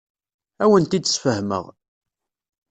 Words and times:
Ad 0.63 0.65
awen-t-id-sfehmeɣ. 0.67 1.65